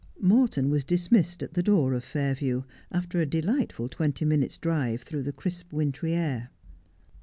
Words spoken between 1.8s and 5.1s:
of Fairview, after a delightful twenty minutes' drive